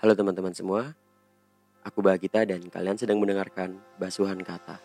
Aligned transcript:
Halo 0.00 0.16
teman-teman 0.16 0.56
semua, 0.56 0.96
aku 1.84 2.00
Bagita 2.00 2.40
dan 2.48 2.64
kalian 2.72 2.96
sedang 2.96 3.20
mendengarkan 3.20 3.76
Basuhan 4.00 4.40
Kata. 4.40 4.80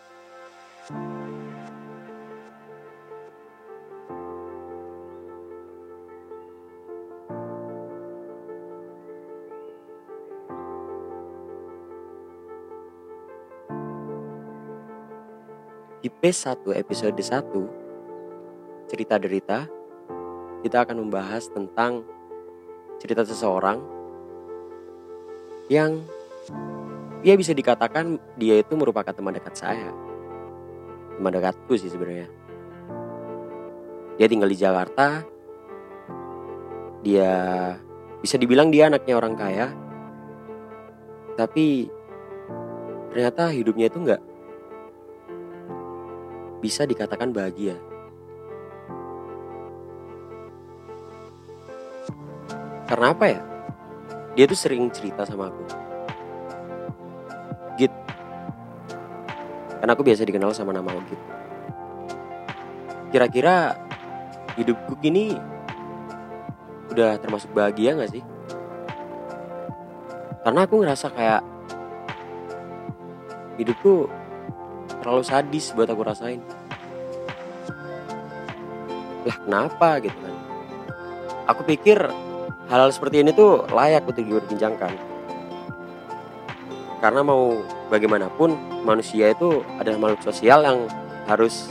Di 16.04 16.12
P1 16.12 16.60
episode 16.76 17.16
1, 17.16 18.92
cerita 18.92 19.16
derita, 19.16 19.64
kita 20.60 20.84
akan 20.84 21.08
membahas 21.08 21.48
tentang 21.48 22.04
cerita 23.00 23.24
seseorang 23.24 23.96
yang 25.72 26.06
ya 27.26 27.34
bisa 27.34 27.58
dikatakan 27.58 28.22
dia 28.38 28.62
itu 28.62 28.74
merupakan 28.78 29.10
teman 29.10 29.34
dekat 29.34 29.58
saya. 29.58 29.90
Teman 31.18 31.34
dekatku 31.34 31.74
sih 31.74 31.90
sebenarnya. 31.90 32.30
Dia 34.22 34.28
tinggal 34.30 34.52
di 34.52 34.58
Jakarta. 34.60 35.26
Dia 37.02 37.34
bisa 38.22 38.38
dibilang 38.38 38.70
dia 38.70 38.90
anaknya 38.90 39.18
orang 39.18 39.34
kaya. 39.34 39.68
Tapi 41.36 41.90
ternyata 43.12 43.52
hidupnya 43.52 43.90
itu 43.90 43.98
nggak 44.02 44.22
bisa 46.62 46.86
dikatakan 46.86 47.34
bahagia. 47.34 47.78
Karena 52.86 53.18
apa 53.18 53.26
ya? 53.26 53.55
Dia 54.36 54.44
tuh 54.52 54.60
sering 54.60 54.92
cerita 54.92 55.24
sama 55.24 55.48
aku. 55.48 55.64
Git. 57.80 57.92
Karena 59.80 59.92
aku 59.96 60.04
biasa 60.04 60.28
dikenal 60.28 60.52
sama 60.52 60.76
nama 60.76 60.92
Git. 61.08 61.22
Kira-kira 63.16 63.80
hidupku 64.60 65.00
kini 65.00 65.40
udah 66.92 67.16
termasuk 67.20 67.56
bahagia 67.56 67.96
gak 67.96 68.12
sih? 68.12 68.24
Karena 70.44 70.68
aku 70.68 70.84
ngerasa 70.84 71.08
kayak 71.16 71.42
hidupku 73.56 74.12
terlalu 75.00 75.24
sadis 75.24 75.72
buat 75.72 75.88
aku 75.88 76.04
rasain. 76.04 76.44
Lah 79.24 79.38
kenapa 79.48 80.04
gitu 80.04 80.18
kan? 80.20 80.36
Aku 81.50 81.64
pikir 81.64 81.98
hal-hal 82.70 82.90
seperti 82.90 83.22
ini 83.22 83.32
tuh 83.32 83.66
layak 83.70 84.06
untuk 84.10 84.26
diperbincangkan. 84.26 84.94
Karena 87.04 87.22
mau 87.22 87.62
bagaimanapun 87.94 88.82
manusia 88.82 89.30
itu 89.30 89.62
adalah 89.78 90.02
makhluk 90.02 90.26
sosial 90.26 90.66
yang 90.66 90.90
harus 91.30 91.70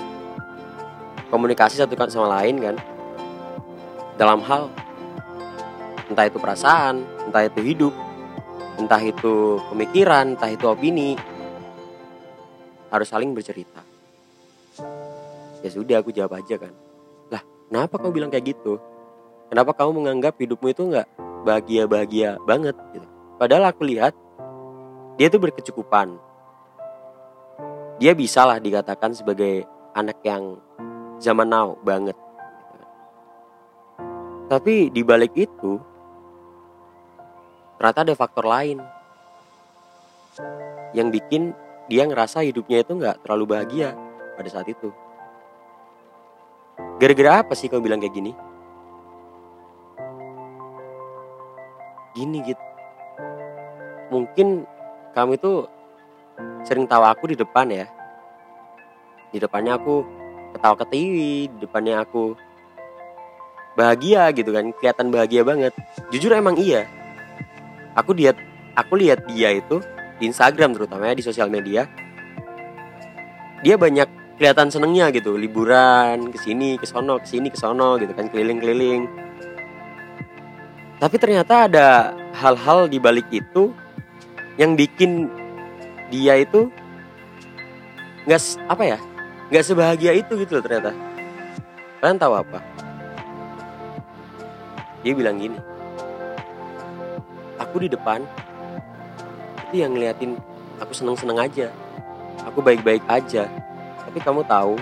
komunikasi 1.32 1.82
satu 1.82 1.98
sama 2.06 2.40
lain 2.40 2.62
kan. 2.62 2.76
Dalam 4.14 4.38
hal 4.46 4.70
entah 6.06 6.30
itu 6.30 6.38
perasaan, 6.38 7.02
entah 7.26 7.42
itu 7.42 7.60
hidup, 7.66 7.94
entah 8.78 9.02
itu 9.02 9.58
pemikiran, 9.74 10.38
entah 10.38 10.54
itu 10.54 10.64
opini, 10.70 11.18
harus 12.94 13.10
saling 13.10 13.34
bercerita. 13.34 13.82
Ya 15.66 15.70
sudah 15.72 15.98
aku 15.98 16.14
jawab 16.14 16.38
aja 16.38 16.60
kan. 16.60 16.70
Lah, 17.32 17.42
kenapa 17.66 17.98
kau 17.98 18.14
bilang 18.14 18.30
kayak 18.30 18.54
gitu? 18.54 18.78
Kenapa 19.54 19.70
kamu 19.70 20.02
menganggap 20.02 20.34
hidupmu 20.34 20.66
itu 20.74 20.82
nggak 20.90 21.06
bahagia-bahagia 21.46 22.42
banget 22.42 22.74
gitu? 22.90 23.06
Padahal 23.38 23.70
aku 23.70 23.86
lihat 23.86 24.10
dia 25.14 25.30
tuh 25.30 25.38
berkecukupan. 25.38 26.18
Dia 28.02 28.18
bisa 28.18 28.42
lah 28.42 28.58
dikatakan 28.58 29.14
sebagai 29.14 29.62
anak 29.94 30.18
yang 30.26 30.58
zaman 31.22 31.46
now 31.46 31.78
banget. 31.86 32.18
Tapi 34.50 34.90
di 34.90 35.06
balik 35.06 35.38
itu 35.38 35.78
ternyata 37.78 38.10
ada 38.10 38.14
faktor 38.18 38.50
lain 38.50 38.82
yang 40.98 41.14
bikin 41.14 41.54
dia 41.86 42.02
ngerasa 42.10 42.42
hidupnya 42.42 42.82
itu 42.82 42.98
nggak 42.98 43.22
terlalu 43.22 43.54
bahagia 43.54 43.94
pada 44.34 44.50
saat 44.50 44.66
itu. 44.66 44.90
Gara-gara 46.98 47.46
apa 47.46 47.54
sih 47.54 47.70
kau 47.70 47.78
bilang 47.78 48.02
kayak 48.02 48.18
gini? 48.18 48.34
Gini 52.14 52.38
gitu. 52.46 52.64
Mungkin 54.14 54.62
kamu 55.12 55.34
itu 55.34 55.66
sering 56.62 56.86
tahu 56.86 57.02
aku 57.02 57.30
di 57.30 57.36
depan 57.36 57.66
ya. 57.70 57.86
Di 59.34 59.42
depannya 59.42 59.74
aku 59.74 60.06
ketawa 60.54 60.78
ke 60.78 60.86
TV, 60.94 61.14
di 61.50 61.58
depannya 61.58 62.06
aku 62.06 62.38
bahagia 63.74 64.30
gitu 64.30 64.54
kan, 64.54 64.70
kelihatan 64.78 65.10
bahagia 65.10 65.42
banget. 65.42 65.74
Jujur 66.14 66.30
emang 66.30 66.54
iya. 66.54 66.86
Aku 67.98 68.14
lihat 68.14 68.38
aku 68.78 68.94
lihat 68.98 69.26
dia 69.26 69.54
itu 69.54 69.82
di 70.18 70.30
Instagram 70.30 70.78
terutama 70.78 71.10
ya 71.10 71.14
di 71.18 71.24
sosial 71.26 71.50
media. 71.50 71.90
Dia 73.66 73.74
banyak 73.74 74.38
kelihatan 74.38 74.70
senengnya 74.70 75.10
gitu, 75.14 75.38
liburan 75.38 76.30
ke 76.30 76.38
sini, 76.38 76.78
ke 76.78 76.86
sono, 76.86 77.22
ke 77.22 77.26
sini, 77.26 77.48
ke 77.50 77.58
sono 77.58 77.96
gitu 77.98 78.12
kan, 78.14 78.30
keliling-keliling. 78.30 79.06
Tapi 81.04 81.20
ternyata 81.20 81.68
ada 81.68 82.16
hal-hal 82.32 82.88
di 82.88 82.96
balik 82.96 83.28
itu 83.28 83.76
yang 84.56 84.72
bikin 84.72 85.28
dia 86.08 86.40
itu 86.40 86.72
nggak 88.24 88.40
apa 88.72 88.96
ya 88.96 88.98
nggak 89.52 89.64
sebahagia 89.68 90.16
itu 90.16 90.32
gitu 90.40 90.56
loh 90.56 90.64
ternyata. 90.64 90.96
Kalian 92.00 92.16
tahu 92.16 92.40
apa? 92.40 92.64
Dia 95.04 95.12
bilang 95.12 95.36
gini 95.36 95.60
aku 97.60 97.84
di 97.84 97.92
depan 97.92 98.24
itu 99.68 99.84
yang 99.84 99.92
ngeliatin 99.92 100.40
aku 100.80 100.96
seneng-seneng 100.96 101.36
aja. 101.36 101.68
Aku 102.48 102.64
baik-baik 102.64 103.04
aja. 103.12 103.44
Tapi 104.08 104.24
kamu 104.24 104.40
tahu 104.48 104.80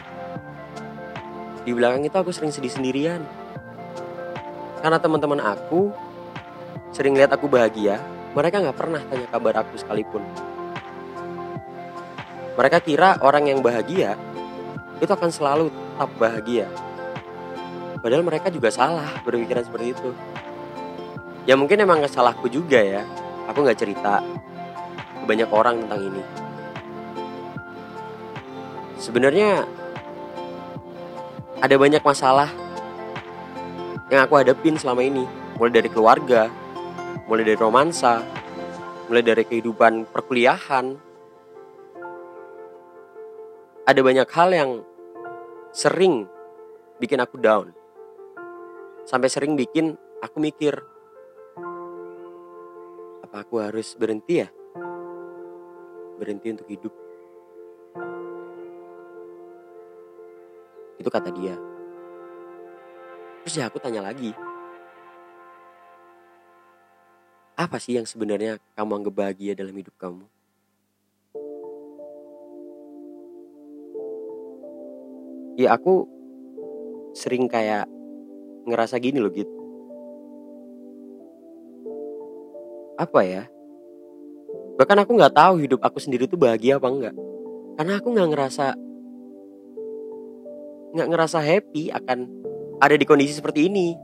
di 1.67 1.75
belakang 1.75 2.07
itu 2.07 2.15
aku 2.15 2.31
sering 2.31 2.55
sedih 2.55 2.71
sendirian 2.71 3.27
karena 4.87 5.03
teman-teman 5.03 5.43
aku 5.43 5.91
sering 6.93 7.17
lihat 7.17 7.33
aku 7.33 7.49
bahagia 7.49 8.01
mereka 8.33 8.65
nggak 8.65 8.79
pernah 8.81 9.01
tanya 9.13 9.29
kabar 9.29 9.55
aku 9.61 9.77
sekalipun. 9.77 10.25
Mereka 12.57 12.79
kira 12.85 13.21
orang 13.21 13.49
yang 13.49 13.61
bahagia 13.61 14.17
itu 15.01 15.13
akan 15.13 15.29
selalu 15.29 15.69
tetap 15.69 16.11
bahagia. 16.17 16.67
Padahal 18.01 18.25
mereka 18.25 18.49
juga 18.49 18.73
salah 18.73 19.09
berpikiran 19.25 19.65
seperti 19.69 19.93
itu. 19.93 20.11
Ya 21.45 21.61
mungkin 21.61 21.81
emang 21.85 22.01
salahku 22.09 22.49
juga 22.49 22.81
ya. 22.81 23.05
Aku 23.53 23.61
nggak 23.61 23.81
cerita 23.81 24.25
ke 25.21 25.25
banyak 25.29 25.49
orang 25.53 25.85
tentang 25.85 26.01
ini. 26.09 26.23
Sebenarnya 28.97 29.69
ada 31.61 31.75
banyak 31.77 32.01
masalah 32.01 32.49
yang 34.09 34.25
aku 34.25 34.41
hadapin 34.41 34.79
selama 34.81 35.03
ini, 35.05 35.25
mulai 35.59 35.73
dari 35.73 35.89
keluarga, 35.91 36.53
mulai 37.27 37.45
dari 37.47 37.59
romansa, 37.59 38.23
mulai 39.07 39.23
dari 39.23 39.45
kehidupan 39.47 40.11
perkuliahan. 40.11 40.87
Ada 43.83 44.01
banyak 44.01 44.29
hal 44.31 44.51
yang 44.55 44.71
sering 45.75 46.27
bikin 47.03 47.19
aku 47.19 47.39
down. 47.39 47.75
Sampai 49.03 49.27
sering 49.27 49.59
bikin 49.59 49.99
aku 50.23 50.39
mikir, 50.39 50.79
apa 53.27 53.43
aku 53.43 53.59
harus 53.59 53.99
berhenti 53.99 54.43
ya? 54.43 54.49
Berhenti 56.19 56.55
untuk 56.55 56.71
hidup. 56.71 56.95
Itu 61.03 61.11
kata 61.11 61.35
dia. 61.35 61.59
Terus 63.43 63.59
ya 63.59 63.67
aku 63.67 63.83
tanya 63.83 64.07
lagi, 64.07 64.31
apa 67.65 67.79
sih 67.79 67.95
yang 67.95 68.07
sebenarnya 68.07 68.59
kamu 68.75 69.03
anggap 69.03 69.15
bahagia 69.15 69.53
dalam 69.55 69.75
hidup 69.75 69.95
kamu? 69.99 70.27
Ya 75.61 75.77
aku 75.77 76.09
sering 77.13 77.47
kayak 77.47 77.87
ngerasa 78.65 78.97
gini 78.99 79.21
loh 79.21 79.31
gitu. 79.31 79.53
Apa 82.97 83.21
ya? 83.23 83.45
Bahkan 84.81 84.99
aku 85.05 85.13
nggak 85.19 85.37
tahu 85.37 85.55
hidup 85.63 85.81
aku 85.85 86.01
sendiri 86.01 86.25
tuh 86.25 86.41
bahagia 86.41 86.81
apa 86.81 86.89
enggak. 86.89 87.15
Karena 87.77 87.93
aku 88.01 88.09
nggak 88.11 88.31
ngerasa 88.33 88.67
nggak 90.93 91.09
ngerasa 91.09 91.39
happy 91.41 91.89
akan 91.89 92.19
ada 92.81 92.95
di 92.97 93.05
kondisi 93.05 93.37
seperti 93.37 93.69
ini. 93.69 93.97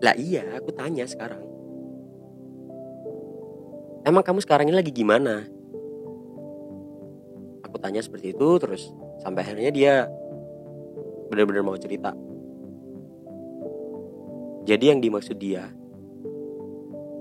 Lah 0.00 0.16
iya, 0.16 0.44
aku 0.56 0.72
tanya 0.72 1.04
sekarang. 1.04 1.50
Emang 4.10 4.26
kamu 4.26 4.42
sekarang 4.42 4.66
ini 4.66 4.74
lagi 4.74 4.90
gimana? 4.90 5.46
Aku 7.62 7.78
tanya 7.78 8.02
seperti 8.02 8.34
itu 8.34 8.48
terus 8.58 8.90
sampai 9.22 9.46
akhirnya 9.46 9.70
dia 9.70 9.94
benar-benar 11.30 11.62
mau 11.62 11.78
cerita. 11.78 12.10
Jadi 14.66 14.84
yang 14.90 14.98
dimaksud 14.98 15.38
dia 15.38 15.70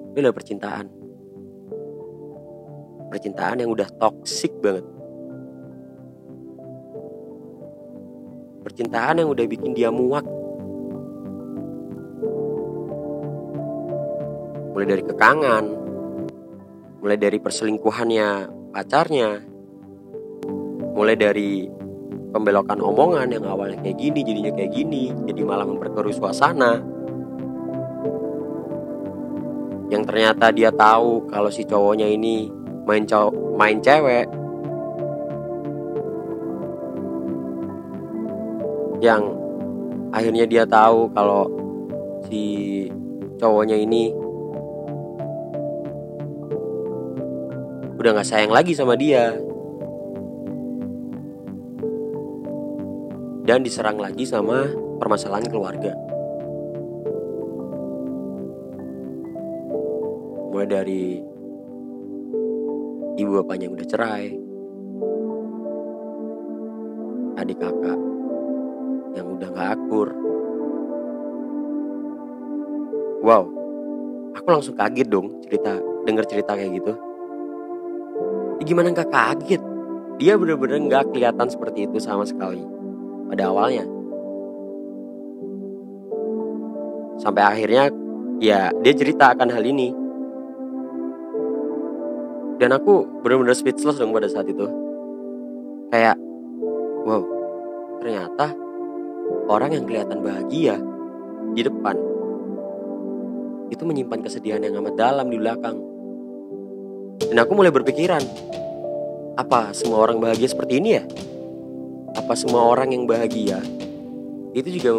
itu 0.10 0.18
adalah 0.18 0.34
percintaan. 0.34 0.86
Percintaan 3.14 3.62
yang 3.62 3.70
udah 3.70 3.86
toksik 4.02 4.54
banget. 4.58 4.86
Percintaan 8.66 9.22
yang 9.22 9.30
udah 9.30 9.46
bikin 9.46 9.78
dia 9.78 9.94
muak. 9.94 10.26
Mulai 14.74 14.88
dari 14.90 15.04
kekangan 15.06 15.79
mulai 17.00 17.16
dari 17.16 17.40
perselingkuhannya 17.40 18.28
pacarnya. 18.76 19.30
Mulai 20.96 21.16
dari 21.16 21.64
pembelokan 22.30 22.84
omongan 22.84 23.32
yang 23.32 23.48
awalnya 23.48 23.82
kayak 23.82 23.98
gini 23.98 24.20
jadinya 24.22 24.52
kayak 24.54 24.72
gini 24.76 25.10
jadi 25.26 25.42
malah 25.48 25.66
memperkeruh 25.66 26.14
suasana. 26.14 26.84
Yang 29.90 30.04
ternyata 30.06 30.54
dia 30.54 30.70
tahu 30.70 31.26
kalau 31.32 31.50
si 31.50 31.66
cowoknya 31.66 32.06
ini 32.06 32.52
main 32.86 33.08
cowok 33.08 33.34
main 33.58 33.80
cewek. 33.80 34.28
Yang 39.00 39.24
akhirnya 40.12 40.46
dia 40.46 40.64
tahu 40.68 41.10
kalau 41.16 41.48
si 42.28 42.44
cowoknya 43.40 43.80
ini 43.80 44.12
udah 48.00 48.16
nggak 48.16 48.28
sayang 48.28 48.50
lagi 48.56 48.72
sama 48.72 48.96
dia 48.96 49.36
dan 53.44 53.60
diserang 53.60 54.00
lagi 54.00 54.24
sama 54.24 54.72
permasalahan 55.04 55.52
keluarga 55.52 55.92
mulai 60.50 60.68
dari 60.68 61.04
ibu 63.20 63.32
bapaknya 63.44 63.68
udah 63.68 63.86
cerai 63.86 64.32
adik 67.40 67.60
kakak 67.60 68.00
yang 69.16 69.28
udah 69.36 69.50
gak 69.56 69.70
akur. 69.80 70.12
Wow, 73.20 73.52
aku 74.36 74.48
langsung 74.48 74.76
kaget 74.76 75.08
dong 75.08 75.44
cerita 75.48 75.80
denger 76.08 76.26
cerita 76.28 76.56
kayak 76.56 76.80
gitu. 76.80 77.09
Gimana 78.60 78.92
gak 78.92 79.10
kaget? 79.10 79.64
Dia 80.20 80.36
bener-bener 80.36 80.84
gak 80.92 81.16
kelihatan 81.16 81.48
seperti 81.48 81.88
itu 81.88 81.98
sama 82.04 82.28
sekali 82.28 82.60
pada 83.32 83.48
awalnya. 83.48 83.88
Sampai 87.20 87.44
akhirnya 87.44 87.92
ya 88.40 88.72
dia 88.84 88.94
cerita 88.96 89.32
akan 89.32 89.50
hal 89.52 89.64
ini. 89.64 89.96
Dan 92.60 92.76
aku 92.76 93.24
bener-bener 93.24 93.56
speechless 93.56 93.96
dong 93.96 94.12
pada 94.12 94.28
saat 94.28 94.48
itu. 94.52 94.68
Kayak, 95.88 96.20
wow, 97.08 97.24
ternyata 98.04 98.52
orang 99.48 99.72
yang 99.80 99.88
kelihatan 99.88 100.20
bahagia 100.20 100.76
di 101.56 101.64
depan 101.64 101.96
itu 103.72 103.84
menyimpan 103.86 104.20
kesedihan 104.20 104.60
yang 104.60 104.84
amat 104.84 105.00
dalam 105.00 105.32
di 105.32 105.38
belakang. 105.40 105.89
Dan 107.30 107.38
aku 107.38 107.54
mulai 107.54 107.70
berpikiran, 107.70 108.22
apa 109.38 109.72
semua 109.78 110.02
orang 110.02 110.18
bahagia 110.18 110.50
seperti 110.50 110.82
ini 110.82 110.90
ya? 110.98 111.04
Apa 112.18 112.34
semua 112.34 112.66
orang 112.66 112.90
yang 112.90 113.06
bahagia 113.06 113.62
itu 114.58 114.82
juga 114.82 114.98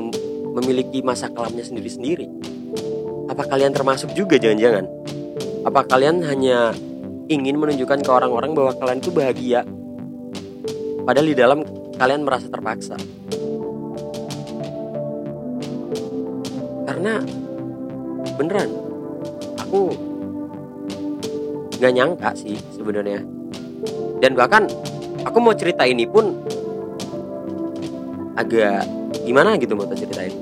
memiliki 0.63 1.03
masa 1.03 1.27
kelamnya 1.27 1.67
sendiri-sendiri? 1.67 2.31
Apa 3.27 3.51
kalian 3.51 3.75
termasuk 3.75 4.15
juga 4.15 4.39
jangan-jangan? 4.39 4.87
Apa 5.67 5.85
kalian 5.91 6.23
hanya 6.23 6.71
ingin 7.27 7.59
menunjukkan 7.59 8.07
ke 8.07 8.11
orang-orang 8.11 8.55
bahwa 8.55 8.73
kalian 8.79 8.99
itu 9.03 9.11
bahagia? 9.11 9.61
Padahal 11.03 11.27
di 11.27 11.37
dalam 11.37 11.59
kalian 11.99 12.23
merasa 12.23 12.47
terpaksa. 12.47 12.97
karena 17.01 17.17
beneran 18.37 18.69
aku 19.57 19.95
nggak 21.81 21.93
nyangka 21.97 22.31
sih 22.37 22.61
sebenarnya. 22.77 23.25
Dan 24.21 24.37
bahkan 24.37 24.69
aku 25.25 25.41
mau 25.41 25.57
cerita 25.57 25.89
ini 25.89 26.05
pun 26.05 26.37
agak 28.37 28.85
gimana 29.25 29.57
gitu 29.57 29.73
mau 29.73 29.89
ceritain. 29.89 30.33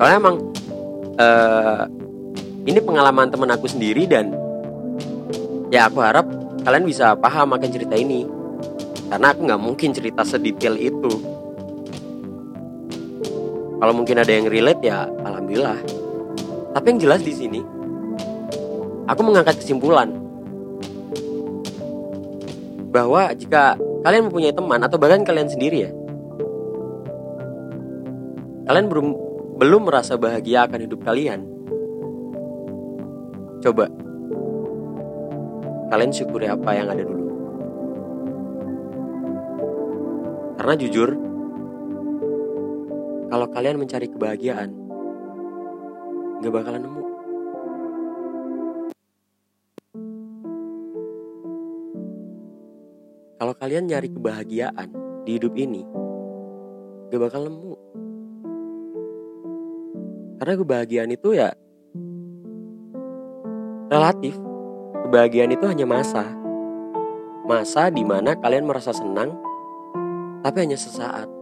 Soalnya 0.00 0.16
emang 0.16 0.36
uh, 1.20 1.84
ini 2.64 2.80
pengalaman 2.80 3.28
temen 3.28 3.52
aku 3.52 3.68
sendiri 3.68 4.08
dan 4.08 4.32
ya 5.68 5.92
aku 5.92 6.00
harap 6.00 6.24
kalian 6.64 6.88
bisa 6.88 7.12
paham 7.20 7.52
akan 7.52 7.68
cerita 7.68 7.92
ini. 7.92 8.24
Karena 9.12 9.36
aku 9.36 9.44
nggak 9.44 9.60
mungkin 9.60 9.92
cerita 9.92 10.24
sedetail 10.24 10.80
itu. 10.80 11.12
Kalau 13.78 13.92
mungkin 13.94 14.16
ada 14.18 14.32
yang 14.32 14.48
relate 14.48 14.82
ya 14.88 15.04
alhamdulillah. 15.04 15.76
Tapi 16.72 16.86
yang 16.96 17.00
jelas 17.00 17.20
di 17.24 17.32
sini 17.32 17.60
aku 19.08 19.20
mengangkat 19.24 19.56
kesimpulan. 19.58 20.12
Bahwa 22.92 23.32
jika 23.32 23.80
kalian 24.04 24.28
mempunyai 24.28 24.52
teman 24.52 24.84
atau 24.84 25.00
bahkan 25.00 25.26
kalian 25.26 25.50
sendiri 25.50 25.88
ya 25.88 25.92
kalian 28.68 28.84
belum 28.92 29.06
belum 29.56 29.88
merasa 29.88 30.20
bahagia 30.20 30.68
akan 30.68 30.80
hidup 30.84 31.00
kalian. 31.00 31.40
Coba 33.64 33.88
kalian 35.88 36.12
syukuri 36.12 36.46
apa 36.52 36.70
yang 36.76 36.92
ada 36.92 37.02
dulu. 37.02 37.24
Karena 40.60 40.74
jujur 40.76 41.08
kalau 43.32 43.46
kalian 43.48 43.80
mencari 43.80 44.06
kebahagiaan, 44.12 44.68
gak 46.44 46.52
bakalan 46.52 46.84
nemu. 46.84 47.17
Kalau 53.38 53.54
kalian 53.54 53.86
nyari 53.86 54.10
kebahagiaan 54.10 54.90
di 55.22 55.38
hidup 55.38 55.54
ini, 55.54 55.86
gak 57.08 57.22
bakal 57.22 57.46
nemu. 57.46 57.74
Karena 60.42 60.54
kebahagiaan 60.58 61.10
itu 61.14 61.28
ya 61.38 61.54
relatif. 63.88 64.34
Kebahagiaan 65.08 65.54
itu 65.54 65.64
hanya 65.64 65.86
masa. 65.86 66.26
Masa 67.48 67.88
di 67.88 68.04
mana 68.04 68.36
kalian 68.36 68.68
merasa 68.68 68.92
senang, 68.92 69.32
tapi 70.44 70.68
hanya 70.68 70.76
sesaat 70.76 71.38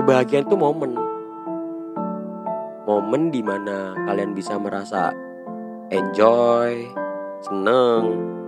kebahagiaan 0.00 0.48
itu 0.48 0.56
momen 0.56 0.92
momen 2.88 3.28
di 3.30 3.44
mana 3.44 3.92
kalian 4.08 4.32
bisa 4.32 4.56
merasa 4.56 5.12
enjoy 5.92 6.88
seneng 7.44 8.39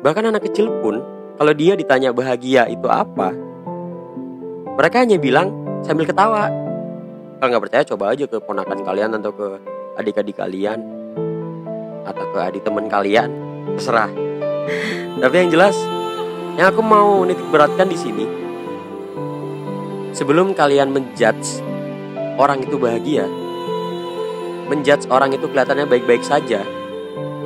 bahkan 0.00 0.28
anak 0.28 0.48
kecil 0.48 0.68
pun 0.80 1.00
kalau 1.36 1.52
dia 1.56 1.76
ditanya 1.76 2.12
bahagia 2.12 2.68
itu 2.68 2.88
apa 2.88 3.32
mereka 4.80 5.04
hanya 5.04 5.20
bilang 5.20 5.52
sambil 5.84 6.08
ketawa. 6.08 6.48
Kalau 7.40 7.48
nggak 7.52 7.64
percaya 7.68 7.84
coba 7.84 8.04
aja 8.12 8.24
ke 8.24 8.36
ponakan 8.40 8.80
kalian 8.84 9.12
atau 9.16 9.32
ke 9.32 9.48
adik-adik 10.00 10.36
kalian 10.40 10.80
atau 12.04 12.24
ke 12.32 12.38
adik 12.40 12.64
teman 12.64 12.88
kalian. 12.88 13.28
Terserah. 13.76 14.08
Tapi 15.20 15.34
yang 15.36 15.52
jelas 15.52 15.76
yang 16.56 16.72
aku 16.72 16.80
mau 16.80 17.24
nitik 17.28 17.44
beratkan 17.52 17.88
di 17.88 17.96
sini 17.96 18.24
Sebelum 20.10 20.58
kalian 20.58 20.90
menjudge 20.90 21.62
orang 22.34 22.66
itu 22.66 22.74
bahagia, 22.82 23.30
menjudge 24.66 25.06
orang 25.06 25.30
itu 25.30 25.46
kelihatannya 25.46 25.86
baik-baik 25.86 26.26
saja, 26.26 26.66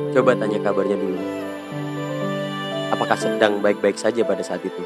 coba 0.09 0.33
tanya 0.33 0.57
kabarnya 0.65 0.97
dulu. 0.97 1.34
Apakah 2.95 3.19
sedang 3.19 3.59
baik-baik 3.59 3.99
saja 3.99 4.23
pada 4.23 4.39
saat 4.39 4.63
itu? 4.63 4.79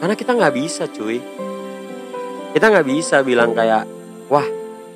Karena 0.00 0.16
kita 0.16 0.32
nggak 0.32 0.54
bisa 0.56 0.88
cuy. 0.88 1.20
Kita 2.56 2.72
nggak 2.72 2.88
bisa 2.88 3.20
bilang 3.20 3.52
kayak, 3.52 3.84
wah, 4.32 4.44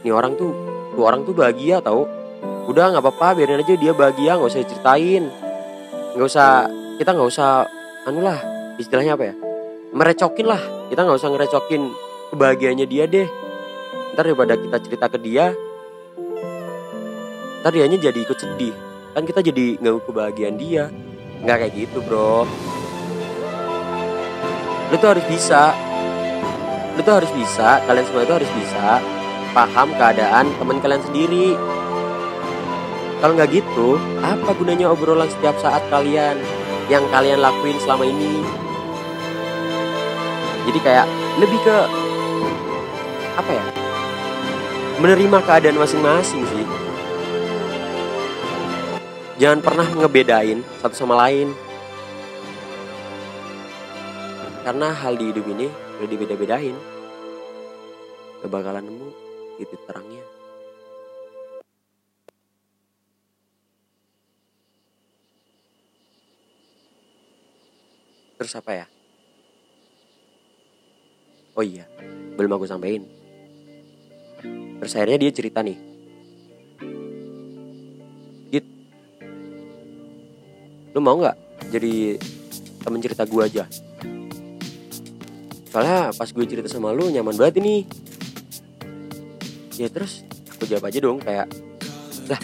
ini 0.00 0.10
orang 0.10 0.34
tuh, 0.40 0.50
tuh 0.96 1.04
orang 1.04 1.22
tuh 1.28 1.36
bahagia 1.36 1.84
tau. 1.84 2.08
Udah 2.66 2.90
nggak 2.90 3.04
apa-apa, 3.04 3.38
biarin 3.38 3.62
aja 3.62 3.76
dia 3.76 3.92
bahagia, 3.92 4.40
nggak 4.40 4.50
usah 4.50 4.64
ceritain, 4.64 5.28
nggak 6.16 6.26
usah, 6.26 6.66
kita 6.98 7.14
nggak 7.14 7.28
usah, 7.30 7.68
anu 8.08 8.24
lah, 8.24 8.40
istilahnya 8.80 9.14
apa 9.14 9.24
ya? 9.30 9.36
merecokin 9.96 10.44
lah 10.44 10.60
kita 10.92 11.08
nggak 11.08 11.18
usah 11.18 11.30
ngerecokin 11.32 11.82
kebahagiaannya 12.34 12.86
dia 12.86 13.04
deh 13.08 13.28
ntar 14.12 14.28
daripada 14.28 14.60
kita 14.60 14.76
cerita 14.84 15.06
ke 15.08 15.18
dia 15.24 15.56
ntar 17.64 17.72
dianya 17.72 17.96
jadi 17.96 18.18
ikut 18.20 18.36
sedih 18.36 18.76
kan 19.16 19.24
kita 19.24 19.40
jadi 19.40 19.80
nggak 19.80 20.12
kebahagiaan 20.12 20.60
dia. 20.60 20.92
Nggak 21.40 21.56
kayak 21.64 21.72
gitu 21.72 22.04
bro. 22.04 22.44
Lu 24.92 24.96
tuh 25.00 25.16
harus 25.16 25.24
bisa. 25.24 25.72
Lu 26.92 27.00
tuh 27.00 27.24
harus 27.24 27.32
bisa. 27.32 27.80
Kalian 27.88 28.04
semua 28.04 28.28
itu 28.28 28.34
harus 28.36 28.52
bisa 28.52 29.00
paham 29.56 29.88
keadaan 29.96 30.52
teman 30.60 30.84
kalian 30.84 31.00
sendiri. 31.00 31.56
Kalau 33.24 33.32
nggak 33.32 33.56
gitu 33.56 33.96
apa 34.20 34.52
gunanya 34.52 34.92
obrolan 34.92 35.32
setiap 35.32 35.56
saat 35.64 35.80
kalian 35.88 36.36
yang 36.92 37.08
kalian 37.08 37.40
lakuin 37.40 37.80
selama 37.80 38.04
ini? 38.04 38.44
Jadi 40.68 40.78
kayak 40.84 41.08
lebih 41.40 41.56
ke 41.64 41.76
apa 43.32 43.48
ya? 43.48 43.64
Menerima 45.00 45.40
keadaan 45.40 45.80
masing-masing 45.80 46.44
sih 46.52 46.85
jangan 49.36 49.60
pernah 49.60 49.88
ngebedain 49.88 50.64
satu 50.80 50.96
sama 50.96 51.14
lain. 51.28 51.52
Karena 54.66 54.90
hal 54.90 55.14
di 55.14 55.30
hidup 55.30 55.46
ini 55.46 55.70
udah 55.70 56.08
dibeda-bedain. 56.10 56.76
Gak 58.42 58.50
bakalan 58.50 58.84
nemu 58.90 59.08
titik 59.60 59.80
terangnya. 59.86 60.24
Terus 68.36 68.52
apa 68.58 68.72
ya? 68.74 68.86
Oh 71.56 71.64
iya 71.64 71.88
belum 72.36 72.52
aku 72.58 72.68
sampein. 72.68 73.06
Terus 74.76 74.92
akhirnya 74.92 75.24
dia 75.24 75.32
cerita 75.32 75.64
nih 75.64 75.95
lu 80.96 81.04
mau 81.04 81.20
nggak 81.20 81.36
jadi 81.76 82.16
temen 82.80 83.04
cerita 83.04 83.28
gue 83.28 83.42
aja? 83.44 83.68
Soalnya 85.68 86.08
pas 86.16 86.24
gue 86.24 86.44
cerita 86.48 86.72
sama 86.72 86.96
lu 86.96 87.12
nyaman 87.12 87.36
banget 87.36 87.60
ini. 87.60 87.84
Ya 89.76 89.92
terus 89.92 90.24
aku 90.48 90.64
jawab 90.64 90.88
aja 90.88 90.98
dong 91.04 91.20
kayak 91.20 91.52
lah 92.32 92.40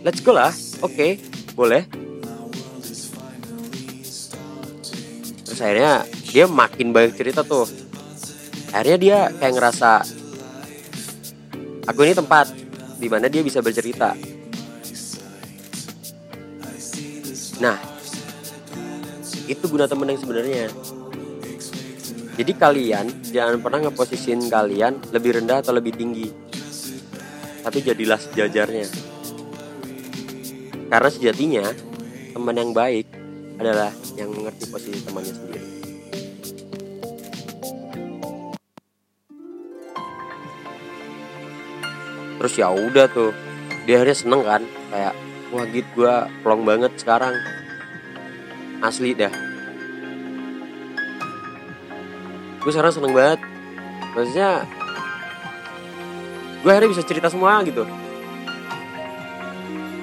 let's 0.00 0.24
go 0.24 0.32
lah 0.32 0.48
oke 0.80 0.88
okay, 0.88 1.20
boleh. 1.52 1.84
Terus 5.44 5.60
akhirnya 5.60 6.08
dia 6.32 6.48
makin 6.48 6.96
banyak 6.96 7.20
cerita 7.20 7.44
tuh. 7.44 7.68
Akhirnya 8.72 8.96
dia 8.96 9.18
kayak 9.36 9.60
ngerasa 9.60 9.90
aku 11.84 12.00
ini 12.08 12.16
tempat 12.16 12.48
di 12.96 13.12
mana 13.12 13.28
dia 13.28 13.44
bisa 13.44 13.60
bercerita 13.60 14.37
Nah, 17.58 17.74
itu 19.50 19.64
guna 19.66 19.90
temen 19.90 20.14
yang 20.14 20.20
sebenarnya. 20.22 20.70
Jadi 22.38 22.52
kalian 22.54 23.06
jangan 23.34 23.58
pernah 23.58 23.90
ngeposisin 23.90 24.46
kalian 24.46 25.02
lebih 25.10 25.42
rendah 25.42 25.58
atau 25.58 25.74
lebih 25.74 25.90
tinggi. 25.98 26.30
Tapi 27.66 27.78
jadilah 27.82 28.14
sejajarnya. 28.14 28.86
Karena 30.86 31.10
sejatinya 31.10 31.66
teman 32.30 32.54
yang 32.54 32.70
baik 32.70 33.10
adalah 33.58 33.90
yang 34.14 34.30
mengerti 34.30 34.70
posisi 34.70 35.02
temannya 35.02 35.34
sendiri. 35.34 35.66
Terus 42.38 42.54
ya 42.54 42.70
udah 42.70 43.10
tuh, 43.10 43.34
dia 43.82 43.98
akhirnya 43.98 44.14
seneng 44.14 44.46
kan, 44.46 44.62
kayak 44.94 45.14
wah 45.48 45.64
gitu 45.68 45.88
gue 45.96 46.14
plong 46.44 46.62
banget 46.64 46.92
sekarang. 47.00 47.34
Asli 48.84 49.16
dah. 49.16 49.32
Gue 52.60 52.70
sekarang 52.70 52.92
seneng 52.92 53.14
banget. 53.16 53.40
Maksudnya 54.12 54.68
gue 56.58 56.70
akhirnya 56.70 56.90
bisa 56.92 57.04
cerita 57.06 57.32
semua 57.32 57.64
gitu. 57.64 57.88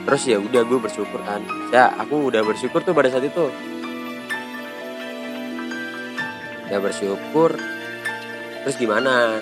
Terus 0.06 0.22
ya 0.26 0.38
udah 0.38 0.62
gue 0.66 0.80
bersyukur 0.82 1.22
kan. 1.26 1.42
Ya 1.70 1.94
aku 1.94 2.30
udah 2.30 2.42
bersyukur 2.46 2.82
tuh 2.82 2.94
pada 2.94 3.10
saat 3.10 3.26
itu. 3.26 3.50
Ya 6.70 6.82
bersyukur. 6.82 7.54
Terus 8.66 8.76
gimana? 8.82 9.42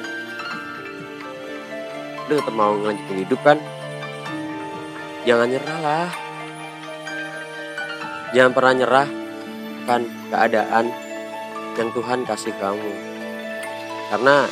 Udah 2.28 2.36
tetap 2.40 2.56
mau 2.56 2.76
ngelanjutin 2.76 3.24
hidup 3.24 3.40
kan 3.44 3.60
jangan 5.24 5.48
nyerah 5.48 5.80
lah. 5.80 6.10
Jangan 8.36 8.52
pernah 8.52 8.74
nyerah 8.76 9.08
kan 9.88 10.02
keadaan 10.32 10.86
yang 11.80 11.90
Tuhan 11.96 12.20
kasih 12.28 12.54
kamu. 12.60 12.92
Karena 14.12 14.46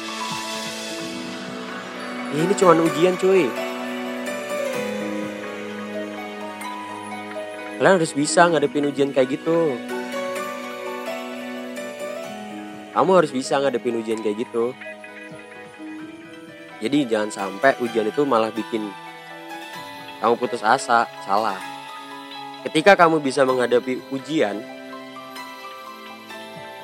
ini 2.32 2.54
cuma 2.56 2.80
ujian 2.80 3.20
cuy. 3.20 3.52
Kalian 7.82 7.98
harus 7.98 8.14
bisa 8.14 8.46
ngadepin 8.46 8.88
ujian 8.88 9.10
kayak 9.10 9.42
gitu. 9.42 9.74
Kamu 12.94 13.12
harus 13.18 13.34
bisa 13.34 13.58
ngadepin 13.58 13.98
ujian 13.98 14.22
kayak 14.22 14.46
gitu. 14.46 14.78
Jadi 16.82 17.10
jangan 17.10 17.30
sampai 17.34 17.74
ujian 17.82 18.06
itu 18.06 18.22
malah 18.22 18.54
bikin 18.54 18.90
kamu 20.22 20.38
putus 20.38 20.62
asa, 20.62 21.10
salah. 21.26 21.58
Ketika 22.62 22.94
kamu 22.94 23.26
bisa 23.26 23.42
menghadapi 23.42 24.06
ujian, 24.14 24.62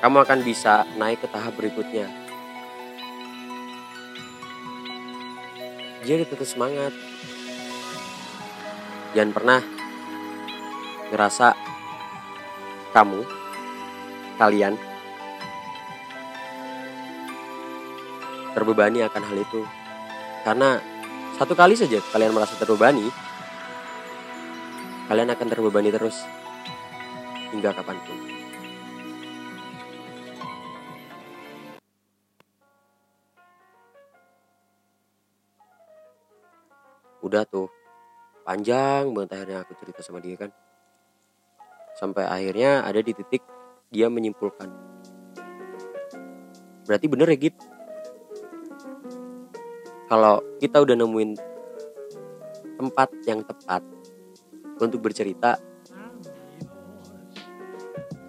kamu 0.02 0.26
akan 0.26 0.42
bisa 0.42 0.82
naik 0.98 1.22
ke 1.22 1.30
tahap 1.30 1.54
berikutnya. 1.54 2.10
Jadi 6.02 6.26
tetap 6.26 6.50
semangat. 6.50 6.90
Jangan 9.14 9.30
pernah 9.30 9.60
ngerasa 11.14 11.54
kamu, 12.90 13.22
kalian 14.34 14.74
terbebani 18.58 19.06
akan 19.06 19.22
hal 19.22 19.38
itu. 19.38 19.62
Karena 20.42 20.82
satu 21.38 21.54
kali 21.54 21.78
saja 21.78 22.02
kalian 22.10 22.34
merasa 22.34 22.58
terbebani, 22.58 23.27
kalian 25.08 25.32
akan 25.32 25.48
terbebani 25.48 25.88
terus 25.88 26.20
hingga 27.48 27.72
kapan 27.72 27.96
pun. 28.04 28.18
Udah 37.24 37.48
tuh, 37.48 37.72
panjang 38.44 39.16
banget 39.16 39.32
akhirnya 39.32 39.58
aku 39.64 39.72
cerita 39.80 40.04
sama 40.04 40.20
dia 40.20 40.36
kan. 40.36 40.52
Sampai 41.96 42.28
akhirnya 42.28 42.84
ada 42.84 43.00
di 43.00 43.16
titik 43.16 43.40
dia 43.88 44.12
menyimpulkan. 44.12 44.68
Berarti 46.84 47.06
bener 47.08 47.32
ya 47.32 47.36
gitu. 47.48 47.64
Kalau 50.08 50.40
kita 50.60 50.84
udah 50.84 50.96
nemuin 51.00 51.30
tempat 52.76 53.08
yang 53.24 53.40
tepat 53.44 53.97
untuk 54.78 55.02
bercerita 55.02 55.58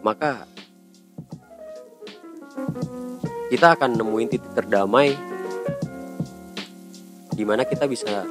maka 0.02 0.46
kita 3.50 3.74
akan 3.78 3.98
nemuin 3.98 4.30
titik 4.30 4.52
terdamai 4.54 5.14
di 7.34 7.44
mana 7.48 7.64
kita 7.64 7.88
bisa 7.88 8.28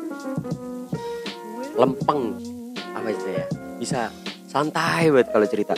lempeng 1.78 2.36
apa 2.92 3.08
itu 3.14 3.26
ya 3.30 3.46
bisa 3.78 4.10
santai 4.48 5.12
buat 5.12 5.28
kalau 5.28 5.46
cerita. 5.46 5.76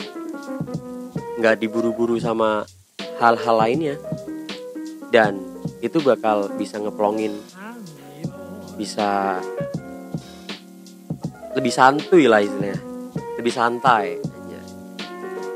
Nggak 1.37 1.59
diburu-buru 1.59 2.15
sama 2.17 2.63
hal-hal 3.19 3.55
lainnya. 3.59 3.95
Dan 5.11 5.43
itu 5.83 5.99
bakal 5.99 6.47
bisa 6.55 6.79
ngeplongin 6.79 7.35
bisa 8.79 9.37
lebih 11.57 11.73
santuy 11.73 12.27
lah 12.27 12.43
istilahnya. 12.43 12.79
Lebih 13.39 13.53
santai 13.53 14.21
aja 14.21 14.59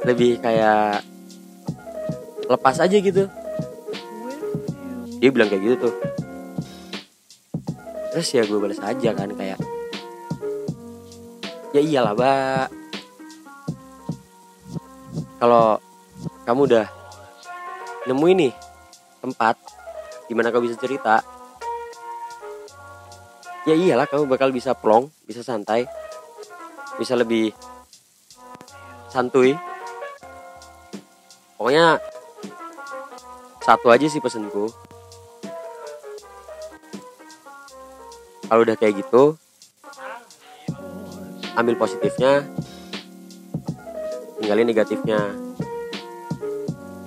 lebih 0.05 0.37
kayak 0.37 1.01
lepas 2.45 2.77
aja 2.77 2.97
gitu. 2.97 3.25
Dia 5.17 5.29
bilang 5.33 5.49
kayak 5.49 5.63
gitu 5.65 5.75
tuh. 5.89 5.95
Terus 8.13 8.27
ya 8.31 8.47
gue 8.47 8.59
balas 8.61 8.79
aja 8.79 9.09
kan 9.11 9.33
kayak 9.33 9.59
ya 11.75 11.81
iyalah 11.81 12.13
mbak. 12.15 12.69
Kalau 15.35 15.81
kamu 16.47 16.61
udah 16.69 16.85
nemu 18.07 18.25
ini 18.31 18.49
tempat 19.19 19.57
di 20.29 20.33
mana 20.37 20.53
kau 20.53 20.61
bisa 20.61 20.77
cerita 20.77 21.34
ya 23.65 23.73
iyalah 23.73 24.05
kamu 24.05 24.29
bakal 24.29 24.53
bisa 24.53 24.77
plong 24.77 25.09
bisa 25.25 25.41
santai 25.41 25.89
bisa 26.95 27.17
lebih 27.17 27.51
santuy. 29.11 29.55
Pokoknya 31.55 31.99
satu 33.63 33.87
aja 33.89 34.05
sih 34.11 34.19
pesenku 34.19 34.69
kalau 38.45 38.61
udah 38.61 38.77
kayak 38.77 39.01
gitu 39.01 39.33
ambil 41.57 41.79
positifnya 41.79 42.45
tinggalin 44.37 44.67
negatifnya. 44.69 45.19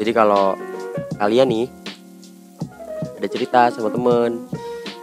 Jadi 0.00 0.10
kalau 0.16 0.56
kalian 1.20 1.46
nih 1.46 1.66
ada 3.20 3.28
cerita 3.30 3.60
sama 3.70 3.92
temen 3.92 4.48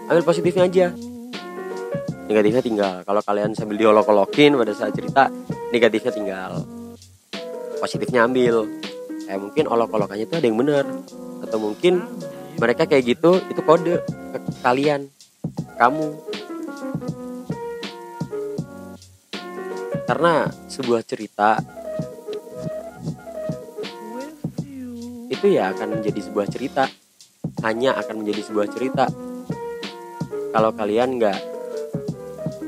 ambil 0.10 0.24
positifnya 0.26 0.68
aja 0.68 0.88
negatifnya 2.26 2.64
tinggal. 2.66 2.96
Kalau 3.06 3.22
kalian 3.22 3.54
sambil 3.54 3.78
diolok-olokin 3.78 4.58
pada 4.58 4.74
saat 4.74 4.94
cerita 4.98 5.30
negatifnya 5.70 6.12
tinggal. 6.14 6.52
Positifnya 7.78 8.26
ambil. 8.26 8.66
Kayak 9.26 9.40
mungkin 9.42 9.66
olok-olokannya 9.70 10.26
tuh 10.30 10.38
ada 10.42 10.48
yang 10.48 10.58
bener. 10.58 10.86
Atau 11.46 11.58
mungkin 11.62 12.02
mereka 12.58 12.90
kayak 12.90 13.04
gitu 13.06 13.38
itu 13.50 13.62
kode 13.62 14.02
ke 14.06 14.40
kalian. 14.66 15.10
Kamu. 15.78 16.08
Karena 20.06 20.50
sebuah 20.70 21.02
cerita 21.02 21.58
itu 25.26 25.46
ya 25.50 25.74
akan 25.74 26.02
menjadi 26.02 26.20
sebuah 26.26 26.48
cerita. 26.50 26.86
Hanya 27.66 27.98
akan 27.98 28.22
menjadi 28.22 28.42
sebuah 28.46 28.68
cerita. 28.70 29.10
Kalau 30.54 30.72
kalian 30.72 31.18
nggak 31.18 31.55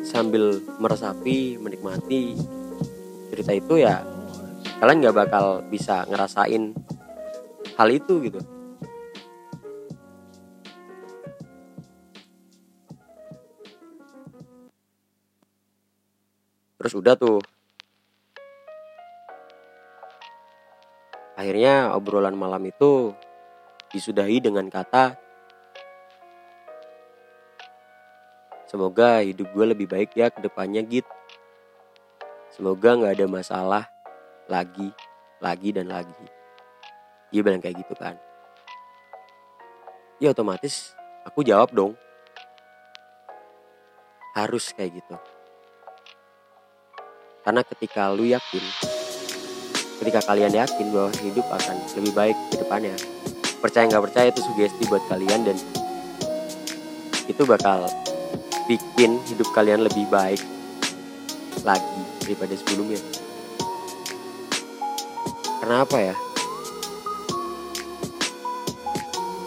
sambil 0.08 0.64
meresapi 0.80 1.60
menikmati 1.60 2.40
cerita 3.28 3.52
itu 3.52 3.84
ya 3.84 4.08
kalian 4.80 5.04
nggak 5.04 5.18
bakal 5.28 5.60
bisa 5.68 6.08
ngerasain 6.08 6.72
hal 7.76 7.90
itu 7.92 8.24
gitu. 8.24 8.40
Terus 16.78 16.94
udah 17.04 17.16
tuh. 17.20 17.44
Akhirnya 21.38 21.94
obrolan 21.94 22.34
malam 22.34 22.64
itu 22.66 23.12
disudahi 23.92 24.40
dengan 24.42 24.72
kata 24.72 25.27
Semoga 28.68 29.24
hidup 29.24 29.48
gue 29.56 29.66
lebih 29.72 29.88
baik 29.88 30.12
ya 30.12 30.28
ke 30.28 30.44
depannya 30.44 30.84
gitu. 30.84 31.08
Semoga 32.52 33.00
nggak 33.00 33.16
ada 33.16 33.26
masalah 33.32 33.84
lagi, 34.52 34.92
lagi 35.40 35.72
dan 35.72 35.88
lagi. 35.88 36.28
Dia 37.32 37.40
bilang 37.48 37.64
kayak 37.64 37.80
gitu 37.80 37.96
kan. 37.96 38.20
Ya 40.20 40.36
otomatis 40.36 40.92
aku 41.24 41.48
jawab 41.48 41.72
dong. 41.72 41.96
Harus 44.36 44.76
kayak 44.76 45.00
gitu. 45.00 45.16
Karena 47.48 47.64
ketika 47.64 48.12
lu 48.12 48.28
yakin, 48.28 48.64
ketika 50.04 50.28
kalian 50.28 50.52
yakin 50.52 50.92
bahwa 50.92 51.16
hidup 51.24 51.48
akan 51.48 51.76
lebih 51.96 52.12
baik 52.12 52.38
ke 52.52 52.60
depannya, 52.60 53.00
percaya 53.64 53.88
nggak 53.88 54.04
percaya 54.12 54.28
itu 54.28 54.44
sugesti 54.44 54.84
buat 54.92 55.08
kalian 55.08 55.48
dan 55.48 55.58
itu 57.32 57.44
bakal 57.48 57.88
bikin 58.68 59.24
hidup 59.32 59.48
kalian 59.56 59.88
lebih 59.88 60.04
baik 60.12 60.44
lagi 61.64 62.02
daripada 62.20 62.54
sebelumnya. 62.60 63.00
Kenapa 65.64 65.98
ya? 66.04 66.16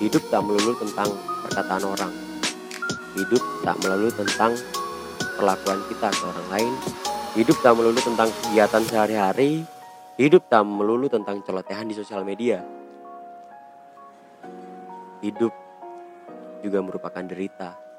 Hidup 0.01 0.25
tak 0.33 0.41
melulu 0.41 0.73
tentang 0.81 1.13
perkataan 1.45 1.85
orang. 1.85 2.13
Hidup 3.21 3.43
tak 3.61 3.77
melulu 3.85 4.09
tentang 4.09 4.57
perlakuan 5.37 5.81
kita 5.93 6.09
ke 6.09 6.23
orang 6.25 6.49
lain. 6.49 6.73
Hidup 7.37 7.57
tak 7.61 7.77
melulu 7.77 8.01
tentang 8.01 8.33
kegiatan 8.33 8.83
sehari-hari. 8.89 9.69
Hidup 10.17 10.49
tak 10.49 10.65
melulu 10.65 11.13
tentang 11.13 11.45
celotehan 11.45 11.85
di 11.85 11.95
sosial 11.97 12.25
media. 12.25 12.65
Hidup 15.21 15.53
juga 16.65 16.81
merupakan 16.81 17.25
derita 17.25 17.90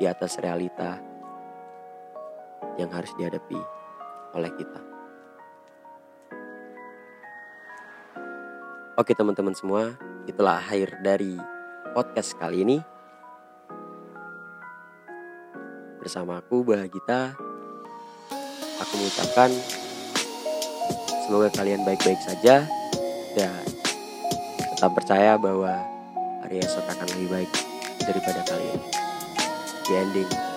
di 0.00 0.08
atas 0.08 0.40
realita 0.40 0.96
yang 2.80 2.88
harus 2.88 3.12
dihadapi 3.20 3.60
oleh 4.32 4.48
kita. 4.56 4.80
Oke 8.96 9.12
teman-teman 9.12 9.52
semua, 9.52 9.92
itulah 10.24 10.56
akhir 10.56 11.04
dari 11.04 11.36
podcast 11.92 12.32
kali 12.40 12.64
ini. 12.64 12.78
Bersama 16.00 16.40
aku 16.40 16.64
Bahagita, 16.64 17.36
aku 18.80 18.92
mengucapkan 18.96 19.52
semoga 21.28 21.52
kalian 21.52 21.84
baik-baik 21.84 22.24
saja 22.24 22.64
dan 23.36 23.62
tetap 24.64 24.96
percaya 24.96 25.36
bahwa 25.36 25.76
hari 26.40 26.64
esok 26.64 26.88
akan 26.88 27.08
lebih 27.20 27.28
baik 27.28 27.50
daripada 28.00 28.40
kali 28.48 28.64
ini 28.64 29.09
standing 29.90 30.49